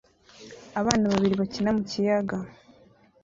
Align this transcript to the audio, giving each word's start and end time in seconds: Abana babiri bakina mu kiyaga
Abana 0.79 1.05
babiri 1.11 1.35
bakina 1.41 1.69
mu 1.77 1.81
kiyaga 1.89 2.37